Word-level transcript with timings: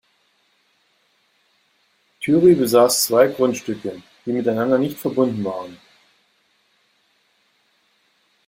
Thury 2.21 2.55
besaß 2.55 3.03
zwei 3.05 3.27
Grundstücke, 3.27 4.01
die 4.25 4.31
miteinander 4.33 4.79
nicht 4.79 4.97
verbunden 4.97 5.43
waren. 5.45 5.77